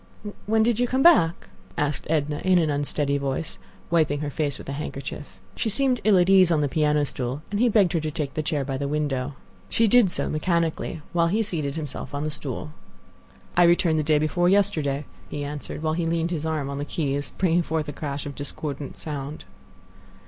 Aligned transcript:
"When 0.47 0.63
did 0.63 0.79
you 0.79 0.87
come 0.87 1.03
back?" 1.03 1.47
asked 1.77 2.07
Edna 2.09 2.39
in 2.39 2.57
an 2.57 2.71
unsteady 2.71 3.19
voice, 3.19 3.59
wiping 3.91 4.21
her 4.21 4.31
face 4.31 4.57
with 4.57 4.65
her 4.67 4.73
handkerchief. 4.73 5.37
She 5.55 5.69
seemed 5.69 6.01
ill 6.03 6.17
at 6.17 6.27
ease 6.27 6.49
on 6.49 6.61
the 6.61 6.67
piano 6.67 7.05
stool, 7.05 7.43
and 7.51 7.59
he 7.59 7.69
begged 7.69 7.93
her 7.93 7.99
to 7.99 8.09
take 8.09 8.33
the 8.33 8.41
chair 8.41 8.65
by 8.65 8.77
the 8.77 8.87
window. 8.87 9.35
She 9.69 9.87
did 9.87 10.09
so, 10.09 10.27
mechanically, 10.27 11.03
while 11.13 11.27
he 11.27 11.43
seated 11.43 11.75
himself 11.75 12.15
on 12.15 12.23
the 12.23 12.31
stool. 12.31 12.71
"I 13.55 13.61
returned 13.61 14.03
day 14.03 14.17
before 14.17 14.49
yesterday," 14.49 15.05
he 15.29 15.43
answered, 15.43 15.83
while 15.83 15.93
he 15.93 16.07
leaned 16.07 16.31
his 16.31 16.47
arm 16.47 16.67
on 16.67 16.79
the 16.79 16.83
keys, 16.85 17.31
bringing 17.37 17.61
forth 17.61 17.87
a 17.87 17.93
crash 17.93 18.25
of 18.25 18.33
discordant 18.33 18.97
sound. 18.97 19.45